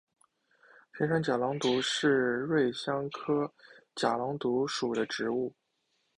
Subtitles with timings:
[0.97, 3.53] 天山假狼毒是瑞香科
[3.95, 5.53] 假狼毒属的植物。